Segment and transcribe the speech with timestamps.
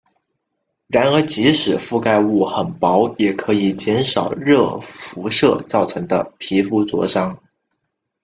[0.87, 7.39] 然而即使遮盖物很薄也可以减少热辐射造成的皮肤灼伤。